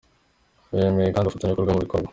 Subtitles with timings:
[0.73, 2.09] Bemeye kandi ubufatanyabikorwa mu bikorwa.